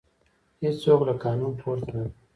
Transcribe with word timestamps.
هیڅوک 0.63 0.99
له 1.07 1.13
قانون 1.23 1.51
پورته 1.61 1.89
نه 1.95 2.01
دی 2.09 2.19